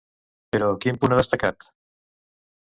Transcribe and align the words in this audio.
Però, 0.55 0.69
quin 0.85 0.97
punt 1.03 1.15
ha 1.17 1.19
destacat? 1.19 1.69